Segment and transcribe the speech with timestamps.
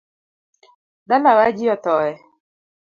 [1.09, 2.11] Dalawa ji othoe